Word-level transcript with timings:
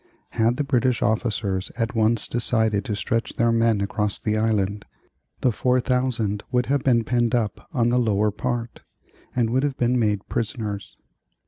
Had 0.31 0.57
the 0.57 0.63
British 0.63 1.03
officers 1.03 1.71
at 1.77 1.93
once 1.93 2.27
decided 2.27 2.83
to 2.85 2.95
stretch 2.95 3.35
their 3.35 3.51
men 3.51 3.81
across 3.81 4.17
the 4.17 4.35
island, 4.35 4.83
the 5.41 5.51
4,000 5.51 6.43
would 6.51 6.65
have 6.65 6.81
been 6.81 7.03
penned 7.03 7.35
up 7.35 7.67
on 7.71 7.89
the 7.89 7.99
lower 7.99 8.31
part 8.31 8.81
and 9.35 9.51
would 9.51 9.61
have 9.61 9.77
been 9.77 9.99
made 9.99 10.27
prisoners. 10.27 10.97